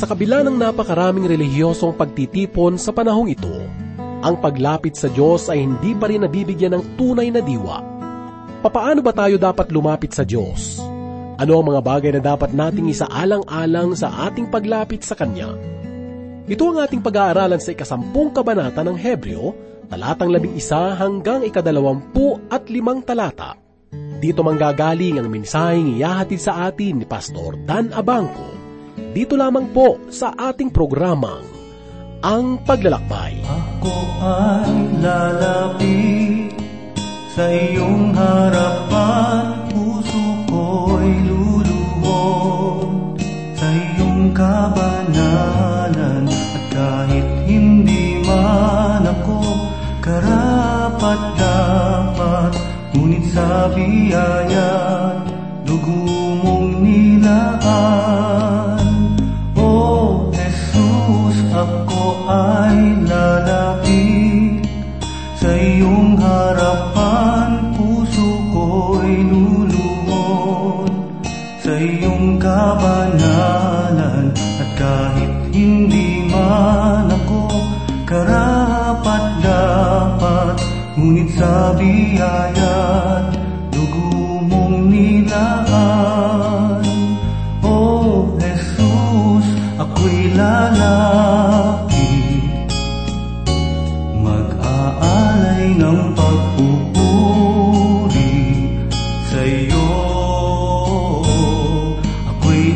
[0.00, 3.52] Sa kabila ng napakaraming relihiyosong pagtitipon sa panahong ito,
[4.24, 7.84] ang paglapit sa Diyos ay hindi pa rin nabibigyan ng tunay na diwa.
[8.64, 10.80] Papaano ba tayo dapat lumapit sa Diyos?
[11.36, 15.52] Ano ang mga bagay na dapat nating isaalang-alang sa ating paglapit sa Kanya?
[16.48, 19.52] Ito ang ating pag-aaralan sa ikasampung kabanata ng Hebreo,
[19.92, 23.52] talatang labing isa hanggang ikadalawampu at limang talata.
[24.16, 28.59] Dito manggagaling ang mensaheng iyahatid sa atin ni Pastor Dan Abangco.
[29.10, 31.42] Dito lamang po sa ating programang
[32.22, 33.42] Ang Paglalakbay.
[33.42, 34.70] Ako ay
[35.02, 36.54] lalapit
[37.34, 43.18] sa iyong harapan, puso ko'y luluhod
[43.58, 49.42] sa iyong kabanalan at kahit hindi man ako
[49.98, 52.52] karapat dapat
[52.94, 54.99] ngunit sa biyaya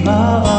[0.05, 0.54] my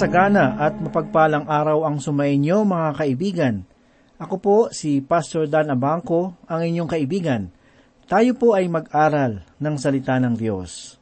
[0.00, 3.68] masagana at mapagpalang araw ang sumainyo mga kaibigan.
[4.16, 7.52] Ako po si Pastor Dan Abangco, ang inyong kaibigan.
[8.08, 10.96] Tayo po ay mag-aral ng salita ng Diyos.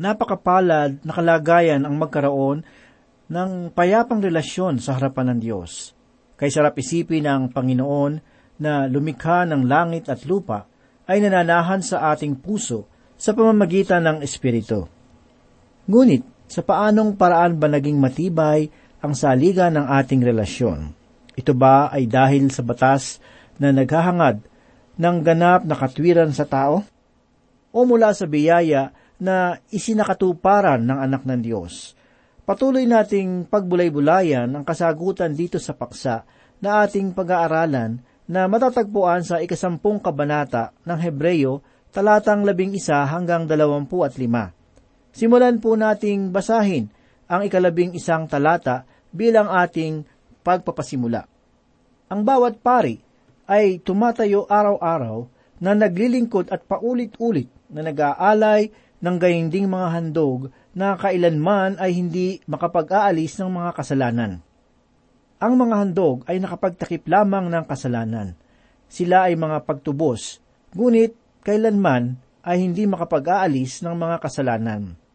[0.00, 2.64] Napakapalad na kalagayan ang magkaroon
[3.28, 5.92] ng payapang relasyon sa harapan ng Diyos.
[6.40, 8.12] Kay sarap isipin ng Panginoon
[8.56, 10.64] na lumikha ng langit at lupa
[11.04, 12.88] ay nananahan sa ating puso
[13.20, 14.88] sa pamamagitan ng Espiritu.
[15.84, 18.72] Ngunit, sa paanong paraan ba naging matibay
[19.04, 20.96] ang saligan ng ating relasyon?
[21.38, 23.22] Ito ba ay dahil sa batas
[23.60, 24.42] na naghahangad
[24.98, 26.82] ng ganap na katwiran sa tao?
[27.70, 28.90] O mula sa biyaya
[29.20, 31.94] na isinakatuparan ng anak ng Diyos?
[32.48, 36.24] Patuloy nating pagbulay-bulayan ang kasagutan dito sa paksa
[36.64, 41.60] na ating pag-aaralan na matatagpuan sa ikasampung kabanata ng Hebreyo
[41.92, 44.57] talatang labing isa hanggang dalawampu at lima.
[45.18, 46.86] Simulan po nating basahin
[47.26, 50.06] ang ikalabing isang talata bilang ating
[50.46, 51.26] pagpapasimula.
[52.06, 53.02] Ang bawat pari
[53.50, 55.26] ay tumatayo araw-araw
[55.58, 58.70] na naglilingkod at paulit-ulit na nag-aalay
[59.02, 64.38] ng gayinding mga handog na kailanman ay hindi makapag-aalis ng mga kasalanan.
[65.42, 68.38] Ang mga handog ay nakapagtakip lamang ng kasalanan.
[68.86, 70.38] Sila ay mga pagtubos,
[70.78, 75.07] ngunit kailanman ay hindi makapag-aalis ng mga kasalanan.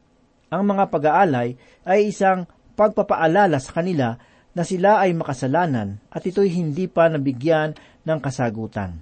[0.53, 2.45] Ang mga pag-aalay ay isang
[2.77, 4.21] pagpapaalala sa kanila
[4.53, 7.73] na sila ay makasalanan at ito'y hindi pa nabigyan
[8.05, 9.01] ng kasagutan.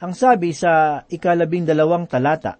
[0.00, 2.56] Ang sabi sa ikalabing dalawang talata,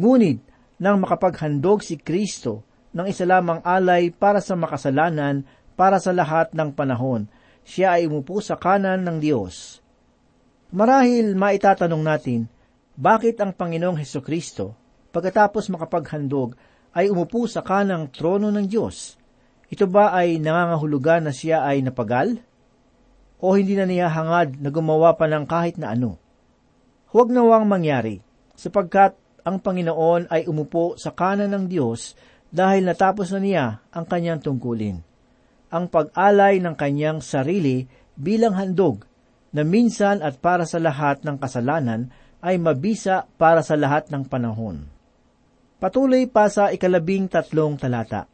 [0.00, 0.40] Ngunit
[0.80, 2.64] nang makapaghandog si Kristo
[2.96, 5.44] ng isa lamang alay para sa makasalanan
[5.76, 7.28] para sa lahat ng panahon.
[7.66, 9.84] Siya ay umupo sa kanan ng Diyos.
[10.72, 12.48] Marahil maitatanong natin,
[12.96, 14.72] bakit ang Panginoong Heso Kristo,
[15.12, 16.56] pagkatapos makapaghandog,
[16.94, 19.16] ay umupo sa kanang trono ng Diyos?
[19.68, 22.40] Ito ba ay nangangahulugan na siya ay napagal?
[23.38, 26.16] O hindi na niya hangad na gumawa pa ng kahit na ano?
[27.12, 28.20] Huwag nawang mangyari,
[28.56, 32.16] sapagkat ang Panginoon ay umupo sa kanan ng Diyos
[32.48, 35.08] dahil natapos na niya ang kanyang tungkulin
[35.68, 37.84] ang pag-alay ng kanyang sarili
[38.16, 39.04] bilang handog
[39.52, 42.12] na minsan at para sa lahat ng kasalanan
[42.44, 44.88] ay mabisa para sa lahat ng panahon.
[45.78, 48.26] Patuloy pa sa ikalabing tatlong talata.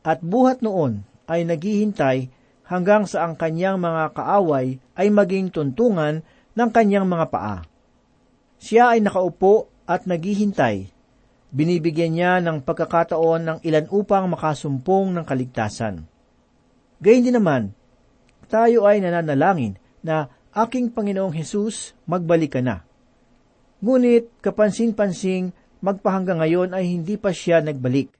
[0.00, 2.32] At buhat noon ay naghihintay
[2.64, 6.24] hanggang sa ang kanyang mga kaaway ay maging tuntungan
[6.56, 7.56] ng kanyang mga paa.
[8.56, 10.88] Siya ay nakaupo at naghihintay.
[11.48, 16.04] Binibigyan niya ng pagkakataon ng ilan upang makasumpong ng kaligtasan.
[17.00, 17.62] Gayun din naman,
[18.48, 22.84] tayo ay nananalangin na aking Panginoong Hesus, magbalik ka na.
[23.78, 28.10] Ngunit kapansin-pansing magpahanggang ngayon ay hindi pa siya nagbalik,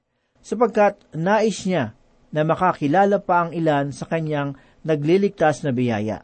[0.42, 1.94] sapagkat nais niya
[2.30, 6.22] na makakilala pa ang ilan sa kanyang nagliligtas na biyaya.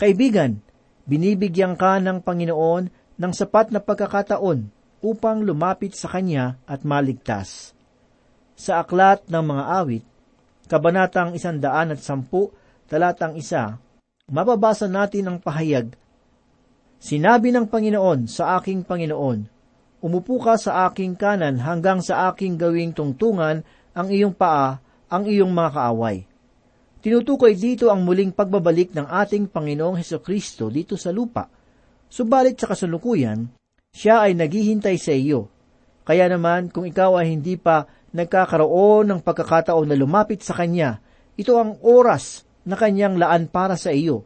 [0.00, 0.62] Kaibigan,
[1.04, 2.84] binibigyan ka ng Panginoon
[3.20, 4.72] ng sapat na pagkakataon
[5.04, 7.76] upang lumapit sa Kanya at maligtas.
[8.56, 10.04] Sa aklat ng mga awit,
[10.70, 12.54] Kabanatang isandaan at sampu,
[12.86, 13.82] talatang isa,
[14.30, 15.98] mababasa natin ang pahayag,
[17.02, 19.50] Sinabi ng Panginoon sa aking Panginoon,
[20.00, 23.60] Umupo ka sa aking kanan hanggang sa aking gawing tungtungan
[23.92, 24.80] ang iyong paa,
[25.12, 26.24] ang iyong mga kaaway.
[27.04, 31.52] Tinutukoy dito ang muling pagbabalik ng ating Panginoong Heso Kristo dito sa lupa.
[32.08, 33.44] Subalit sa kasalukuyan,
[33.92, 35.52] siya ay naghihintay sa iyo.
[36.04, 37.84] Kaya naman, kung ikaw ay hindi pa
[38.16, 40.96] nagkakaroon ng pagkakataon na lumapit sa Kanya,
[41.36, 44.24] ito ang oras na Kanyang laan para sa iyo.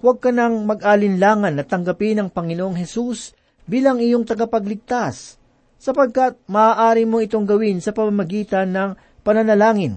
[0.00, 3.36] Huwag ka nang mag-alinlangan na tanggapin ang Panginoong Hesus
[3.72, 5.40] bilang iyong tagapagligtas,
[5.80, 8.90] sapagkat maaari mo itong gawin sa pamamagitan ng
[9.24, 9.96] pananalangin.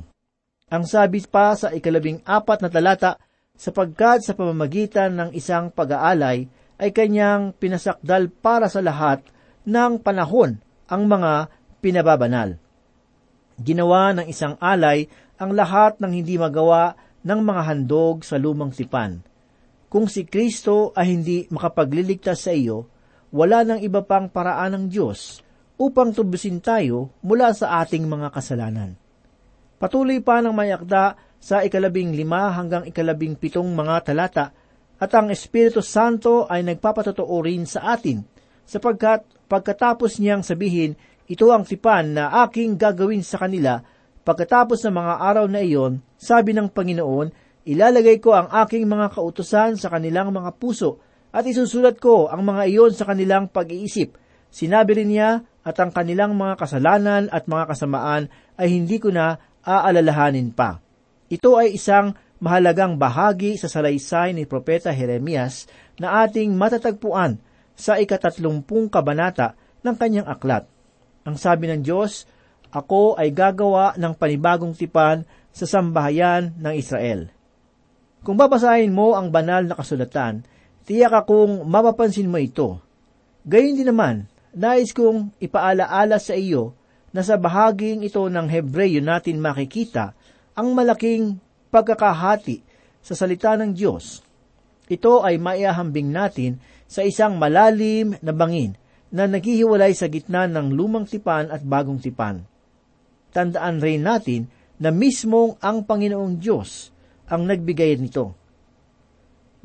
[0.72, 3.20] Ang sabi pa sa ikalabing apat na talata,
[3.60, 6.48] sapagkat sa pamamagitan ng isang pag-aalay
[6.80, 9.20] ay kanyang pinasakdal para sa lahat
[9.68, 10.56] ng panahon
[10.88, 11.52] ang mga
[11.84, 12.56] pinababanal.
[13.60, 16.96] Ginawa ng isang alay ang lahat ng hindi magawa
[17.28, 19.20] ng mga handog sa lumang tipan.
[19.88, 22.95] Kung si Kristo ay hindi makapagliligtas sa iyo,
[23.30, 25.42] wala nang iba pang paraan ng Diyos
[25.76, 28.96] upang tubusin tayo mula sa ating mga kasalanan.
[29.76, 34.46] Patuloy pa ng mayakda sa ikalabing lima hanggang ikalabing pitong mga talata
[34.96, 38.24] at ang Espiritu Santo ay nagpapatotoo rin sa atin
[38.64, 40.96] sapagkat pagkatapos niyang sabihin
[41.28, 43.84] ito ang tipan na aking gagawin sa kanila
[44.26, 47.30] pagkatapos ng mga araw na iyon, sabi ng Panginoon,
[47.70, 50.98] ilalagay ko ang aking mga kautusan sa kanilang mga puso
[51.36, 54.16] at isusulat ko ang mga iyon sa kanilang pag-iisip.
[54.48, 59.36] Sinabi rin niya at ang kanilang mga kasalanan at mga kasamaan ay hindi ko na
[59.68, 60.80] aalalahanin pa.
[61.28, 65.68] Ito ay isang mahalagang bahagi sa salaysay ni Propeta Jeremias
[66.00, 67.36] na ating matatagpuan
[67.76, 70.64] sa ikatatlumpung kabanata ng kanyang aklat.
[71.28, 72.24] Ang sabi ng Diyos,
[72.72, 77.28] Ako ay gagawa ng panibagong tipan sa sambahayan ng Israel.
[78.24, 80.55] Kung babasahin mo ang banal na kasulatan,
[80.86, 82.80] tiyak akong mapapansin mo ito.
[83.46, 86.74] Gayun din naman, nais kong ipaalaala sa iyo
[87.12, 90.14] na sa bahaging ito ng Hebreyo natin makikita
[90.56, 91.42] ang malaking
[91.74, 92.64] pagkakahati
[93.04, 94.24] sa salita ng Diyos.
[94.88, 98.78] Ito ay maiahambing natin sa isang malalim na bangin
[99.10, 102.46] na naghihiwalay sa gitna ng lumang tipan at bagong tipan.
[103.34, 104.48] Tandaan rin natin
[104.80, 106.92] na mismong ang Panginoong Diyos
[107.26, 108.36] ang nagbigay nito.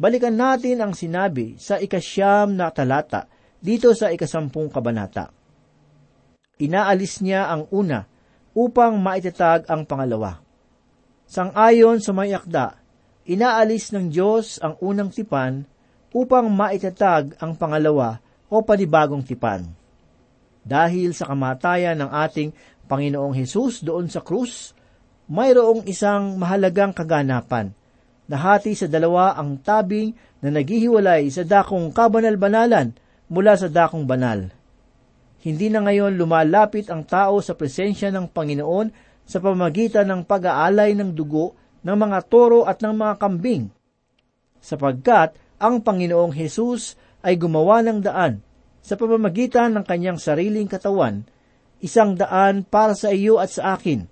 [0.01, 3.29] Balikan natin ang sinabi sa ikasyam na talata
[3.61, 5.29] dito sa ikasampung kabanata.
[6.57, 8.09] Inaalis niya ang una
[8.57, 10.41] upang maitatag ang pangalawa.
[11.29, 12.81] Sang-ayon sa may akda,
[13.29, 15.69] inaalis ng Diyos ang unang tipan
[16.17, 19.69] upang maitatag ang pangalawa o panibagong tipan.
[20.65, 22.57] Dahil sa kamatayan ng ating
[22.89, 24.73] Panginoong Hesus doon sa krus,
[25.29, 27.77] mayroong isang mahalagang kaganapan.
[28.31, 32.95] Nahati sa dalawa ang tabing na naghihiwalay sa dakong kabanal-banalan
[33.27, 34.55] mula sa dakong banal.
[35.43, 38.95] Hindi na ngayon lumalapit ang tao sa presensya ng Panginoon
[39.27, 43.65] sa pamagitan ng pag-aalay ng dugo ng mga toro at ng mga kambing,
[44.61, 46.95] sapagkat ang Panginoong Hesus
[47.25, 48.45] ay gumawa ng daan
[48.81, 51.25] sa pamamagitan ng kanyang sariling katawan,
[51.81, 54.05] isang daan para sa iyo at sa akin.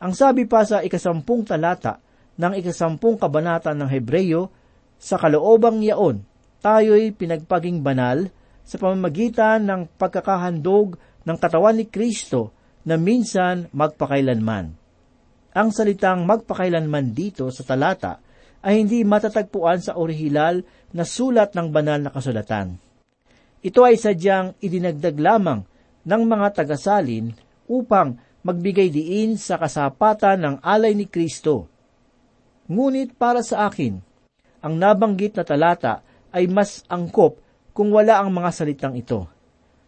[0.00, 2.03] Ang sabi pa sa ikasampung talata
[2.38, 4.50] ng ikasampung kabanata ng Hebreyo,
[4.98, 6.24] sa kaloobang yaon,
[6.64, 8.30] tayo'y pinagpaging banal
[8.64, 10.96] sa pamamagitan ng pagkakahandog
[11.28, 12.56] ng katawan ni Kristo
[12.88, 14.72] na minsan magpakailanman.
[15.54, 18.18] Ang salitang magpakailanman dito sa talata
[18.64, 20.64] ay hindi matatagpuan sa orihinal
[20.96, 22.80] na sulat ng banal na kasulatan.
[23.60, 25.64] Ito ay sadyang idinagdag lamang
[26.04, 27.32] ng mga tagasalin
[27.68, 31.68] upang magbigay diin sa kasapatan ng alay ni Kristo.
[32.64, 34.00] Ngunit para sa akin,
[34.64, 36.00] ang nabanggit na talata
[36.32, 37.36] ay mas angkop
[37.76, 39.28] kung wala ang mga salitang ito,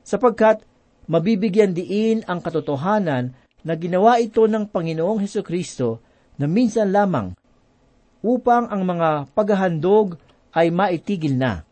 [0.05, 0.61] sapagkat
[1.09, 3.33] mabibigyan diin ang katotohanan
[3.65, 6.05] na ginawa ito ng Panginoong Heso Kristo
[6.37, 7.33] na minsan lamang
[8.21, 10.21] upang ang mga paghahandog
[10.53, 11.65] ay maitigil na.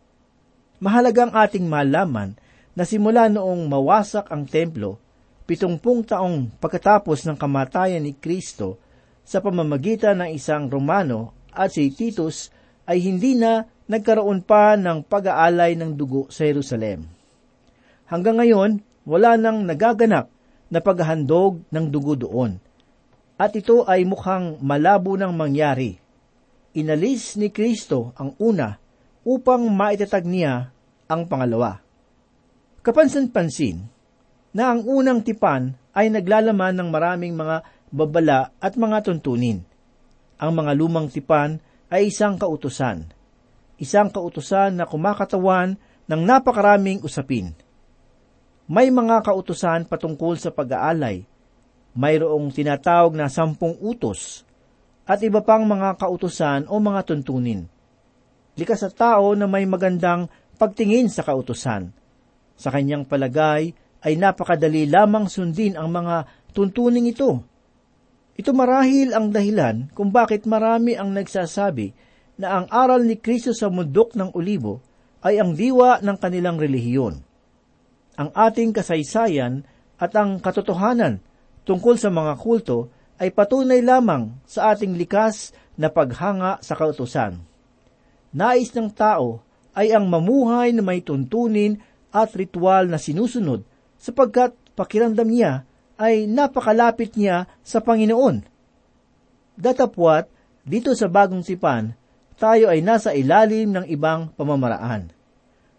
[0.81, 2.33] Mahalagang ating malaman
[2.73, 4.97] na simula noong mawasak ang templo,
[5.45, 8.81] pitungpung taong pagkatapos ng kamatayan ni Kristo
[9.25, 12.53] sa pamamagitan ng isang Romano at si Titus
[12.85, 17.09] ay hindi na nagkaroon pa ng pag-aalay ng dugo sa Jerusalem.
[18.07, 20.29] Hanggang ngayon, wala nang nagaganap
[20.69, 22.61] na paghahandog ng dugo doon.
[23.41, 26.05] At ito ay mukhang malabo ng mangyari
[26.75, 28.77] inalis ni Kristo ang una
[29.23, 30.75] upang maitatag niya
[31.07, 31.81] ang pangalawa.
[32.85, 33.81] Kapansan-pansin
[34.53, 39.63] na ang unang tipan ay naglalaman ng maraming mga babala at mga tuntunin.
[40.43, 43.07] Ang mga lumang tipan ay isang kautusan.
[43.79, 45.79] Isang kautusan na kumakatawan
[46.11, 47.55] ng napakaraming usapin.
[48.67, 51.23] May mga kautusan patungkol sa pag-aalay.
[51.95, 54.43] Mayroong tinatawag na sampung utos
[55.07, 57.71] at iba pang mga kautusan o mga tuntunin.
[58.59, 60.27] Likas sa tao na may magandang
[60.59, 61.95] pagtingin sa kautusan.
[62.59, 63.71] Sa kanyang palagay
[64.03, 67.54] ay napakadali lamang sundin ang mga tuntuning ito.
[68.35, 71.95] Ito marahil ang dahilan kung bakit marami ang nagsasabi
[72.43, 74.83] na ang aral ni Kristo sa mundok ng olibo
[75.23, 77.15] ay ang diwa ng kanilang relihiyon.
[78.19, 79.63] Ang ating kasaysayan
[80.03, 81.23] at ang katotohanan
[81.63, 82.91] tungkol sa mga kulto
[83.23, 87.39] ay patunay lamang sa ating likas na paghanga sa kautusan.
[88.35, 89.47] Nais ng tao
[89.79, 91.79] ay ang mamuhay na may tuntunin
[92.11, 93.63] at ritual na sinusunod
[93.99, 95.67] sapagkat pakiramdam niya
[95.99, 98.43] ay napakalapit niya sa Panginoon.
[99.55, 100.27] Datapwat,
[100.65, 101.95] dito sa bagong sipan,
[102.35, 105.13] tayo ay nasa ilalim ng ibang pamamaraan.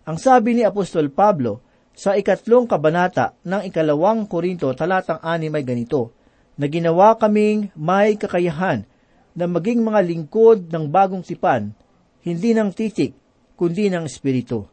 [0.06, 1.60] Ang sabi ni Apostol Pablo
[1.92, 6.16] sa ikatlong kabanata ng ikalawang Korinto talatang anim ay ganito,
[6.56, 8.88] na ginawa kaming may kakayahan
[9.36, 11.76] na maging mga lingkod ng bagong sipan,
[12.24, 13.12] hindi ng titik,
[13.60, 14.64] kundi ng espiritu.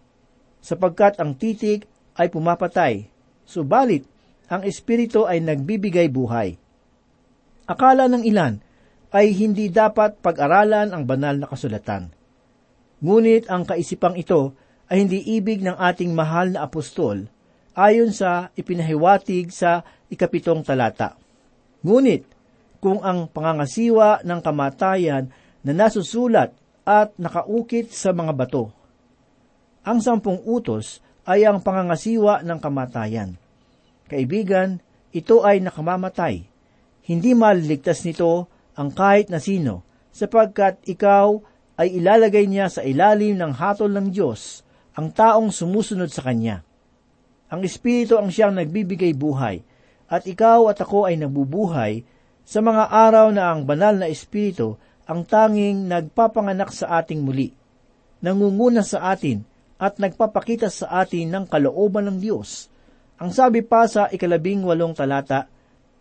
[0.62, 3.10] Sapagkat ang titik ay pumapatay,
[3.42, 4.06] subalit
[4.48, 6.58] ang espiritu ay nagbibigay buhay.
[7.66, 8.58] Akala ng ilan
[9.12, 12.10] ay hindi dapat pag-aralan ang banal na kasulatan.
[13.02, 14.56] Ngunit ang kaisipang ito
[14.88, 17.28] ay hindi ibig ng ating mahal na apostol
[17.76, 21.16] ayon sa ipinahiwatig sa ikapitong talata.
[21.82, 22.28] Ngunit,
[22.82, 25.30] kung ang pangangasiwa ng kamatayan
[25.62, 26.50] na nasusulat
[26.82, 28.74] at nakaukit sa mga bato,
[29.82, 33.38] ang sampung utos ay ang pangangasiwa ng kamatayan.
[34.12, 34.76] Kaibigan,
[35.08, 36.44] ito ay nakamamatay.
[37.08, 38.44] Hindi maliligtas nito
[38.76, 41.40] ang kahit na sino, sapagkat ikaw
[41.80, 44.60] ay ilalagay niya sa ilalim ng hatol ng Diyos
[44.92, 46.60] ang taong sumusunod sa Kanya.
[47.48, 49.64] Ang Espiritu ang siyang nagbibigay buhay,
[50.12, 52.04] at ikaw at ako ay nabubuhay
[52.44, 54.76] sa mga araw na ang banal na Espiritu
[55.08, 57.56] ang tanging nagpapanganak sa ating muli,
[58.20, 59.40] nangunguna sa atin
[59.80, 62.71] at nagpapakita sa atin ng kalooban ng Diyos.
[63.22, 65.46] Ang sabi pa sa ikalabing walong talata,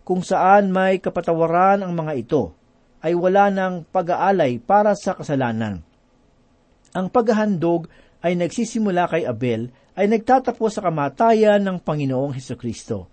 [0.01, 2.57] kung saan may kapatawaran ang mga ito,
[3.05, 5.85] ay wala ng pag-aalay para sa kasalanan.
[6.97, 7.85] Ang paghahandog
[8.25, 13.05] ay nagsisimula kay Abel ay nagtatapos sa kamatayan ng Panginoong Heso Kristo.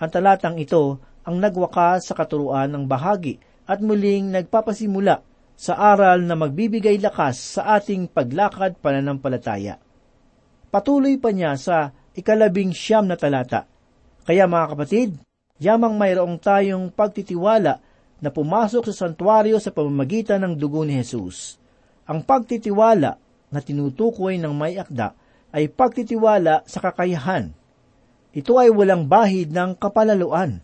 [0.00, 3.36] Ang talatang ito ang nagwakas sa katuruan ng bahagi
[3.68, 5.20] at muling nagpapasimula
[5.52, 9.76] sa aral na magbibigay lakas sa ating paglakad pananampalataya.
[10.72, 13.66] Patuloy pa niya sa ikalabing siyam na talata.
[14.24, 15.10] Kaya mga kapatid,
[15.60, 17.78] yamang mayroong tayong pagtitiwala
[18.22, 21.60] na pumasok sa santuario sa pamamagitan ng dugo ni Jesus.
[22.08, 23.20] Ang pagtitiwala
[23.52, 25.12] na tinutukoy ng may akda
[25.54, 27.52] ay pagtitiwala sa kakayahan.
[28.34, 30.58] Ito ay walang bahid ng kapalaluan.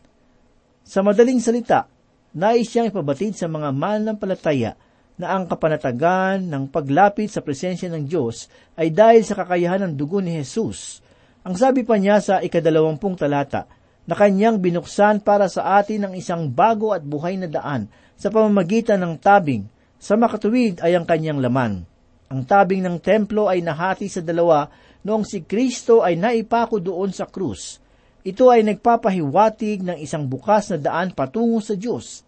[0.83, 1.87] Sa madaling salita,
[2.35, 4.75] nais siyang ipabatid sa mga mananampalataya
[5.21, 10.19] na ang kapanatagan ng paglapit sa presensya ng Diyos ay dahil sa kakayahan ng dugo
[10.19, 11.04] ni Jesus.
[11.41, 13.65] Ang sabi pa niya sa ikadalawampung talata,
[14.05, 17.87] na kanyang binuksan para sa atin ang isang bago at buhay na daan
[18.19, 19.71] sa pamamagitan ng tabing,
[20.01, 21.87] sa makatuwid ay ang kanyang laman.
[22.27, 24.67] Ang tabing ng templo ay nahati sa dalawa
[25.07, 27.79] noong si Kristo ay naipako doon sa krus.
[28.21, 32.27] Ito ay nagpapahiwatig ng isang bukas na daan patungo sa Diyos.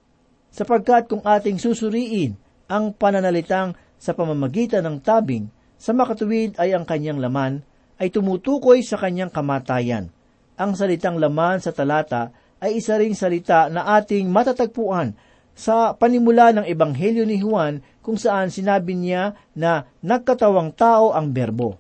[0.53, 2.37] Sapagkat kung ating susuriin
[2.69, 7.65] ang pananalitang sa pamamagitan ng tabing, sa makatuwid ay ang kanyang laman,
[8.03, 10.11] ay tumutukoy sa kanyang kamatayan.
[10.59, 15.15] Ang salitang laman sa talata ay isa ring salita na ating matatagpuan
[15.55, 21.79] sa panimula ng Ebanghelyo ni Juan kung saan sinabi niya na nagkatawang tao ang berbo.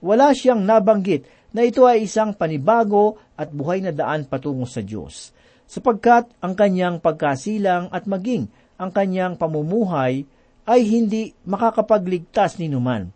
[0.00, 5.36] Wala siyang nabanggit na ito ay isang panibago at buhay na daan patungo sa Diyos,
[5.68, 10.24] sapagkat ang kanyang pagkasilang at maging ang kanyang pamumuhay
[10.68, 13.08] ay hindi makakapagligtas ni numan.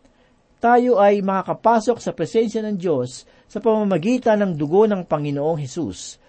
[0.60, 6.20] Tayo ay makakapasok sa presensya ng Diyos sa pamamagitan ng dugo ng Panginoong Hesus.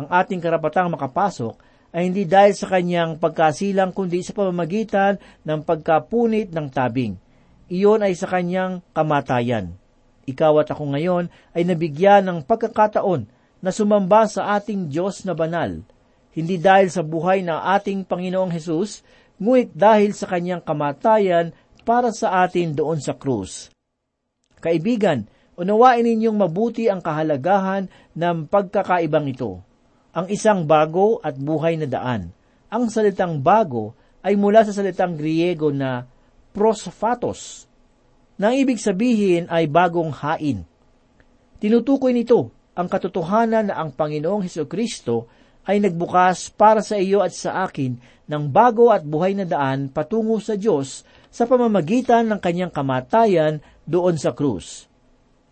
[0.00, 1.60] Ang ating karapatang makapasok
[1.92, 7.20] ay hindi dahil sa kanyang pagkasilang kundi sa pamamagitan ng pagkapunit ng tabing.
[7.68, 9.76] Iyon ay sa kanyang kamatayan.
[10.24, 13.28] Ikaw at ako ngayon ay nabigyan ng pagkakataon
[13.60, 15.84] na sumamba sa ating Diyos na banal,
[16.32, 19.04] hindi dahil sa buhay na ating Panginoong Hesus,
[19.36, 21.52] ngunit dahil sa kanyang kamatayan
[21.86, 23.70] para sa atin doon sa krus.
[24.58, 27.86] Kaibigan, unawain ninyong mabuti ang kahalagahan
[28.18, 29.62] ng pagkakaibang ito
[30.16, 32.32] ang isang bago at buhay na daan.
[32.72, 33.92] Ang salitang bago
[34.24, 36.08] ay mula sa salitang Griego na
[36.56, 37.68] prosphatos,
[38.40, 40.64] na ibig sabihin ay bagong hain.
[41.60, 45.28] Tinutukoy nito ang katotohanan na ang Panginoong Heso Kristo
[45.68, 50.40] ay nagbukas para sa iyo at sa akin ng bago at buhay na daan patungo
[50.40, 51.04] sa Diyos
[51.36, 54.88] sa pamamagitan ng kanyang kamatayan doon sa krus.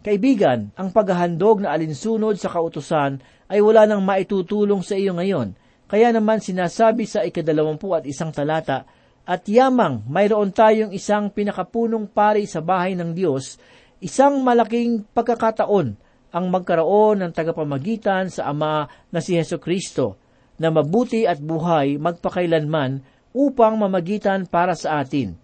[0.00, 3.20] Kaibigan, ang paghahandog na alinsunod sa kautusan
[3.52, 5.52] ay wala nang maitutulong sa iyo ngayon.
[5.84, 8.88] Kaya naman sinasabi sa ikadalawampu at isang talata,
[9.28, 13.60] at yamang mayroon tayong isang pinakapunong pari sa bahay ng Diyos,
[14.00, 16.00] isang malaking pagkakataon
[16.32, 20.16] ang magkaroon ng tagapamagitan sa Ama na si Heso Kristo,
[20.56, 23.04] na mabuti at buhay magpakailanman
[23.36, 25.43] upang mamagitan para sa atin.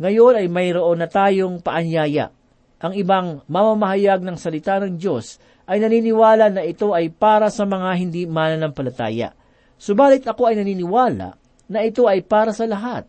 [0.00, 2.32] Ngayon ay mayroon na tayong paanyaya
[2.80, 5.36] ang ibang mamamahayag ng salita ng Diyos
[5.68, 9.36] ay naniniwala na ito ay para sa mga hindi mananampalataya.
[9.76, 11.36] Subalit ako ay naniniwala
[11.68, 13.04] na ito ay para sa lahat.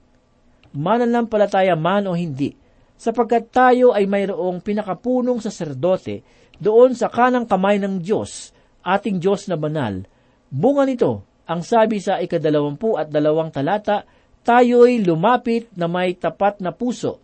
[0.76, 2.52] Mananampalataya man o hindi,
[3.00, 6.22] sapagkat tayo ay mayroong pinakapunong saserdote
[6.60, 8.52] doon sa kanang kamay ng Diyos,
[8.84, 10.04] ating Diyos na banal.
[10.52, 14.04] Bunga nito, ang sabi sa ikadalawampu at dalawang talata,
[14.42, 17.22] tayo'y lumapit na may tapat na puso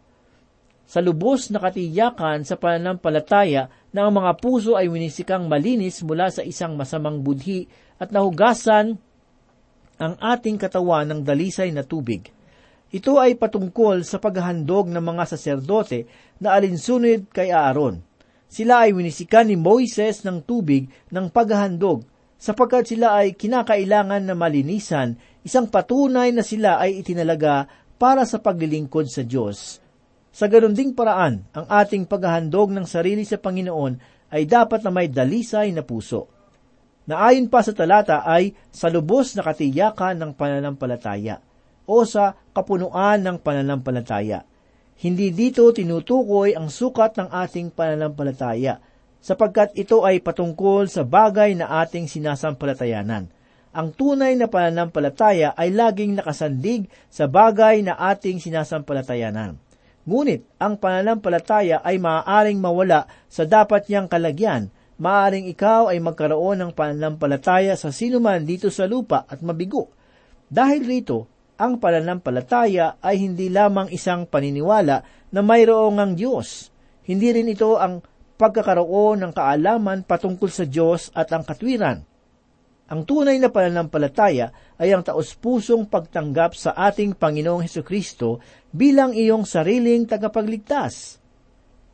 [0.88, 6.48] sa lubos na katiyakan sa pananampalataya na ang mga puso ay winisikang malinis mula sa
[6.48, 7.68] isang masamang budhi
[8.00, 8.96] at nahugasan
[10.00, 12.32] ang ating katawan ng dalisay na tubig.
[12.88, 16.08] Ito ay patungkol sa paghahandog ng mga saserdote
[16.40, 18.00] na alinsunod kay Aaron.
[18.48, 22.08] Sila ay winisikan ni Moises ng tubig ng paghahandog
[22.40, 29.08] sapagkat sila ay kinakailangan na malinisan, isang patunay na sila ay itinalaga para sa paglilingkod
[29.08, 29.80] sa Diyos.
[30.36, 33.96] Sa ganon ding paraan, ang ating paghahandog ng sarili sa Panginoon
[34.36, 36.28] ay dapat na may dalisay na puso.
[37.08, 41.40] Naayon pa sa talata ay sa lubos na katiyakan ng pananampalataya
[41.88, 44.44] o sa kapunuan ng pananampalataya.
[45.00, 48.84] Hindi dito tinutukoy ang sukat ng ating pananampalataya
[49.24, 53.32] sapagkat ito ay patungkol sa bagay na ating sinasampalatayanan.
[53.78, 59.62] Ang tunay na pananampalataya ay laging nakasandig sa bagay na ating sinasampalatayanan.
[60.10, 64.74] Ngunit ang pananampalataya ay maaaring mawala sa dapat niyang kalagyan.
[64.98, 69.94] Maaaring ikaw ay magkaroon ng pananampalataya sa sinuman dito sa lupa at mabigo.
[70.50, 71.30] Dahil rito,
[71.62, 76.74] ang pananampalataya ay hindi lamang isang paniniwala na mayroong ang Diyos.
[77.06, 78.02] Hindi rin ito ang
[78.42, 82.17] pagkakaroon ng kaalaman patungkol sa Diyos at ang katwiran.
[82.88, 88.40] Ang tunay na pananampalataya ay ang taos-pusong pagtanggap sa ating Panginoong Heso Kristo
[88.72, 91.20] bilang iyong sariling tagapagligtas.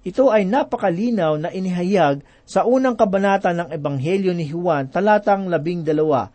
[0.06, 6.29] Ito ay napakalinaw na inihayag sa unang kabanata ng Ebanghelyo ni Juan, talatang labing dalawa.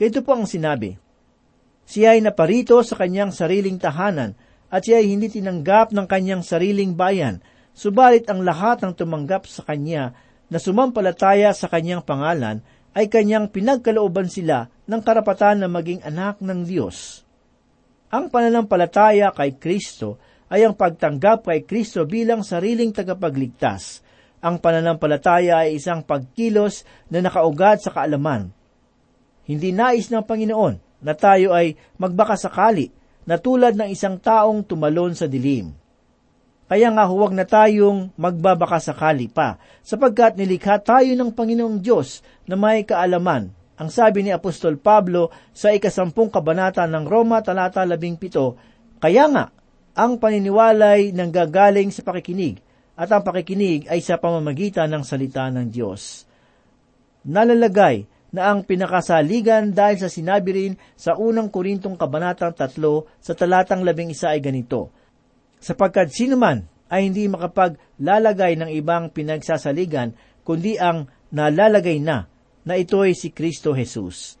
[0.00, 0.96] Ito po ang sinabi,
[1.84, 4.32] Siya ay naparito sa kanyang sariling tahanan
[4.72, 7.44] at siya ay hindi tinanggap ng kanyang sariling bayan,
[7.76, 10.16] subalit ang lahat ng tumanggap sa kanya
[10.48, 16.66] na sumampalataya sa kanyang pangalan ay kanyang pinagkalooban sila ng karapatan na maging anak ng
[16.66, 17.22] Diyos.
[18.10, 20.18] Ang pananampalataya kay Kristo
[20.50, 24.02] ay ang pagtanggap kay Kristo bilang sariling tagapagligtas.
[24.42, 28.50] Ang pananampalataya ay isang pagkilos na nakaugad sa kaalaman.
[29.46, 32.90] Hindi nais ng Panginoon na tayo ay magbakasakali
[33.30, 35.79] na tulad ng isang taong tumalon sa dilim.
[36.70, 42.86] Kaya nga huwag na tayong magbabakasakali pa, sapagkat nilikha tayo ng Panginoong Diyos na may
[42.86, 43.50] kaalaman.
[43.74, 48.54] Ang sabi ni Apostol Pablo sa ikasampung kabanata ng Roma talata labing pito,
[49.02, 49.50] Kaya nga,
[49.98, 52.62] ang paniniwalay nang gagaling sa pakikinig,
[52.94, 56.22] at ang pakikinig ay sa pamamagitan ng salita ng Diyos.
[57.26, 62.78] Nalalagay na ang pinakasaligan dahil sa sinabi rin sa unang Korintong Kabanatang 3
[63.18, 64.94] sa talatang 11 ay ganito,
[65.60, 72.26] Sapagkat sino man ay hindi makapaglalagay ng ibang pinagsasaligan, kundi ang nalalagay na,
[72.66, 74.40] na ito'y si Kristo Jesus.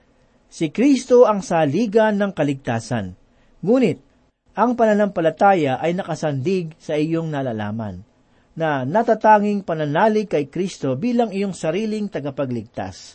[0.50, 3.14] Si Kristo ang saligan ng kaligtasan.
[3.62, 4.02] Ngunit,
[4.58, 8.02] ang pananampalataya ay nakasandig sa iyong nalalaman,
[8.58, 13.14] na natatanging pananalig kay Kristo bilang iyong sariling tagapagligtas.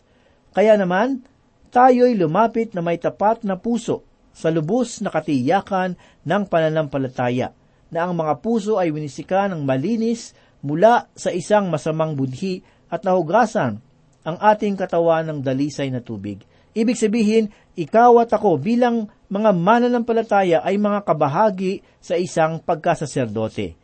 [0.56, 1.28] Kaya naman,
[1.76, 7.52] tayo'y lumapit na may tapat na puso sa lubos na katiyakan ng pananampalataya,
[7.96, 12.60] na ang mga puso ay winisika ng malinis mula sa isang masamang budhi
[12.92, 13.80] at nahugasan
[14.28, 16.44] ang ating katawan ng dalisay na tubig.
[16.76, 17.48] Ibig sabihin,
[17.80, 23.80] ikaw at ako bilang mga mananampalataya ay mga kabahagi sa isang pagkasaserdote.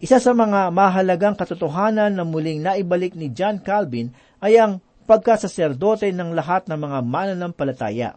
[0.00, 6.32] Isa sa mga mahalagang katotohanan na muling naibalik ni John Calvin ay ang pagkasaserdote ng
[6.32, 8.16] lahat ng mga mananampalataya.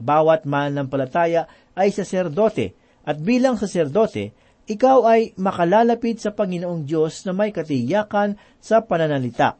[0.00, 1.44] Bawat mananampalataya
[1.76, 2.72] ay saserdote
[3.04, 4.32] at bilang saserdote,
[4.70, 9.58] ikaw ay makalalapit sa Panginoong Diyos na may katiyakan sa pananalita.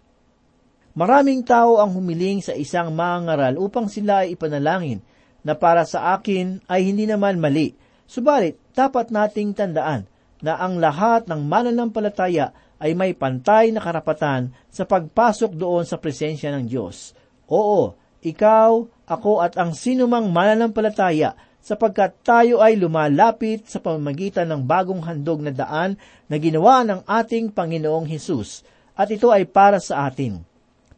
[0.94, 5.02] Maraming tao ang humiling sa isang mangaral upang sila ay ipanalangin
[5.42, 7.74] na para sa akin ay hindi naman mali.
[8.06, 10.06] Subalit, dapat nating tandaan
[10.42, 16.54] na ang lahat ng mananampalataya ay may pantay na karapatan sa pagpasok doon sa presensya
[16.54, 17.12] ng Diyos.
[17.50, 25.04] Oo, ikaw, ako at ang sinumang mananampalataya sapagkat tayo ay lumalapit sa pamamagitan ng bagong
[25.04, 28.64] handog na daan na ginawa ng ating Panginoong Hesus
[28.96, 30.44] at ito ay para sa atin.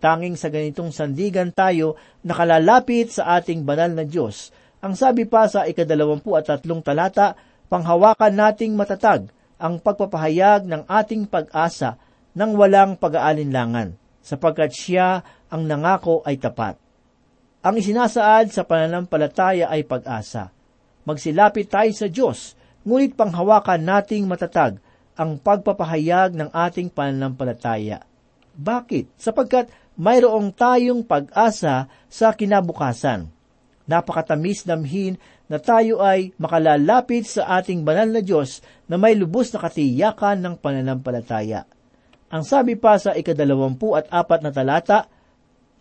[0.02, 1.94] Tanging sa ganitong sandigan tayo
[2.26, 4.50] nakalalapit sa ating banal na Diyos.
[4.82, 7.38] Ang sabi pa sa ikadalawampu at tatlong talata,
[7.70, 9.30] panghawakan nating matatag
[9.62, 11.94] ang pagpapahayag ng ating pag-asa
[12.34, 16.81] ng walang pag-aalinlangan, sapagkat siya ang nangako ay tapat.
[17.62, 20.50] Ang isinasaad sa pananampalataya ay pag-asa.
[21.06, 24.82] Magsilapit tayo sa Diyos, ngunit panghawakan nating matatag
[25.14, 28.02] ang pagpapahayag ng ating pananampalataya.
[28.58, 29.14] Bakit?
[29.14, 33.30] Sapagkat mayroong tayong pag-asa sa kinabukasan.
[33.86, 35.14] Napakatamis damhin
[35.46, 38.58] na tayo ay makalalapit sa ating banal na Diyos
[38.90, 41.70] na may lubos na katiyakan ng pananampalataya.
[42.32, 45.11] Ang sabi pa sa ikadalawampu at apat na talata,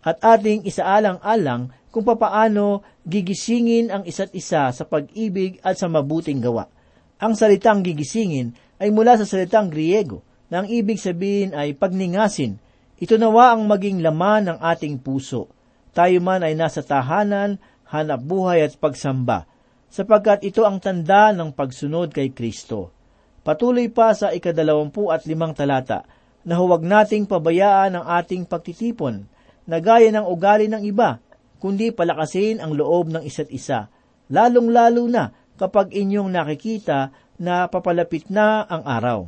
[0.02, 6.66] at ating isaalang-alang kung papaano gigisingin ang isa't isa sa pag-ibig at sa mabuting gawa.
[7.22, 12.58] Ang salitang gigisingin ay mula sa salitang Griego na ang ibig sabihin ay pagningasin.
[12.98, 15.48] Ito nawa ang maging laman ng ating puso.
[15.94, 19.46] Tayo man ay nasa tahanan, hanap buhay at pagsamba
[19.92, 22.88] sapagkat ito ang tanda ng pagsunod kay Kristo.
[23.44, 26.08] Patuloy pa sa ikadalawampu at limang talata,
[26.48, 29.28] na huwag nating pabayaan ang ating pagtitipon,
[29.66, 31.22] na gaya ng ugali ng iba,
[31.62, 33.86] kundi palakasin ang loob ng isa't isa,
[34.32, 39.20] lalong-lalo na kapag inyong nakikita na papalapit na ang araw.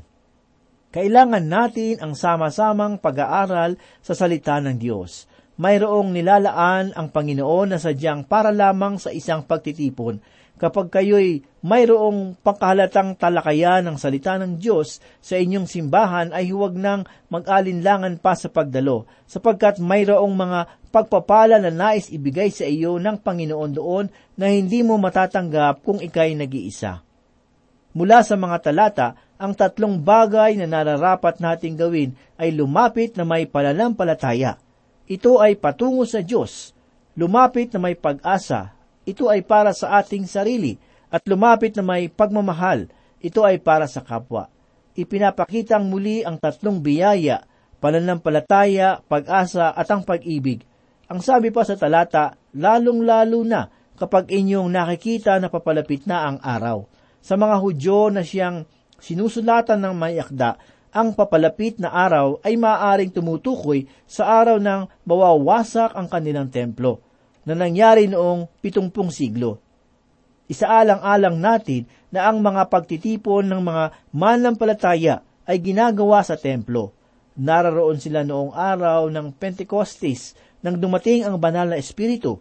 [0.94, 5.26] Kailangan natin ang sama-samang pag-aaral sa salita ng Diyos.
[5.58, 10.22] Mayroong nilalaan ang Panginoon na sadyang para lamang sa isang pagtitipon
[10.60, 17.08] kapag kayo'y mayroong pangkahalatang talakayan ng salita ng Diyos sa inyong simbahan ay huwag nang
[17.32, 20.60] mag-alinlangan pa sa pagdalo, sapagkat mayroong mga
[20.94, 24.06] pagpapala na nais ibigay sa iyo ng Panginoon doon
[24.38, 27.02] na hindi mo matatanggap kung ikay nag-iisa.
[27.94, 33.46] Mula sa mga talata, ang tatlong bagay na nararapat nating gawin ay lumapit na may
[33.50, 34.58] pananampalataya.
[35.10, 36.74] Ito ay patungo sa Diyos,
[37.14, 40.80] Lumapit na may pag-asa, ito ay para sa ating sarili,
[41.12, 42.88] at lumapit na may pagmamahal,
[43.20, 44.48] ito ay para sa kapwa.
[44.96, 47.44] Ipinapakitang muli ang tatlong biyaya,
[47.78, 50.64] pananampalataya, pag-asa at ang pag-ibig.
[51.12, 56.88] Ang sabi pa sa talata, lalong-lalo na kapag inyong nakikita na papalapit na ang araw.
[57.20, 58.64] Sa mga Hudyo na siyang
[58.98, 60.56] sinusulatan ng may akda,
[60.94, 67.03] ang papalapit na araw ay maaaring tumutukoy sa araw ng mawawasak ang kanilang templo
[67.44, 69.60] na nangyari noong pitungpung siglo.
[70.48, 76.92] Isaalang-alang natin na ang mga pagtitipon ng mga manlampalataya ay ginagawa sa templo.
[77.36, 82.40] Nararoon sila noong araw ng Pentecostes nang dumating ang banal na espiritu.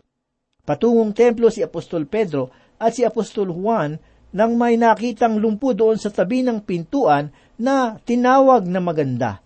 [0.63, 3.99] Patungong templo si Apostol Pedro at si Apostol Juan
[4.33, 9.43] nang may nakitang lumpo doon sa tabi ng pintuan na tinawag na maganda.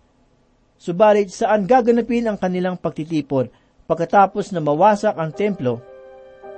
[0.77, 3.49] Subalit saan gaganapin ang kanilang pagtitipon
[3.87, 5.79] pagkatapos na mawasak ang templo?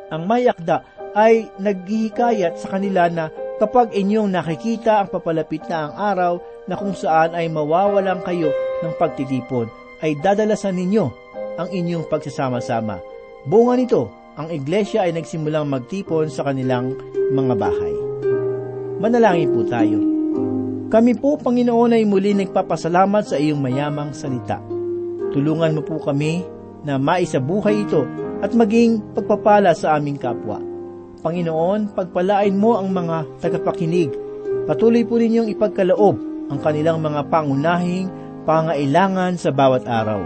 [0.09, 0.81] Ang mayakda
[1.13, 3.29] ay naghihikayat sa kanila na
[3.61, 6.33] kapag inyong nakikita ang papalapit na ang araw
[6.65, 8.49] na kung saan ay mawawalan kayo
[8.81, 9.69] ng pagtitipon,
[10.01, 11.05] ay dadalasan ninyo
[11.59, 12.97] ang inyong pagsasama-sama.
[13.45, 16.95] Bunga nito, ang iglesia ay nagsimulang magtipon sa kanilang
[17.35, 17.93] mga bahay.
[18.99, 19.99] Manalangin po tayo.
[20.89, 24.57] Kami po, Panginoon, ay muli nagpapasalamat sa iyong mayamang salita.
[25.29, 26.41] Tulungan mo po kami
[26.83, 28.03] na maisabuhay ito
[28.39, 30.59] at maging pagpapala sa aming kapwa.
[31.19, 34.11] Panginoon, pagpalain mo ang mga tagapakinig.
[34.63, 36.15] Patuloy po ninyong ipagkaloob
[36.47, 38.07] ang kanilang mga pangunahing
[38.47, 40.23] pangailangan sa bawat araw.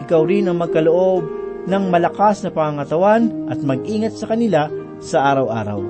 [0.00, 1.22] Ikaw rin ang magkaloob
[1.68, 5.80] ng malakas na pangatawan at mag-ingat sa kanila sa araw-araw.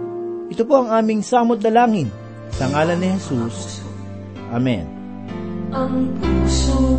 [0.51, 2.11] Ito po ang aming samot dalangin
[2.51, 3.87] sa ngalan ni Jesus.
[4.51, 4.83] Amen.
[5.70, 6.99] Ang puso